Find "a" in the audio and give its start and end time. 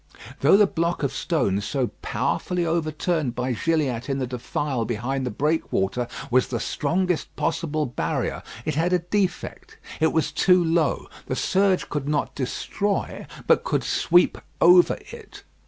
8.93-8.97